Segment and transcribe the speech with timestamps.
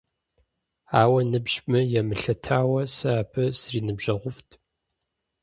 [1.01, 4.49] Ауэ, ныбжьми емылъытауэ, сэ абы сриныбжьэгъуфӀт.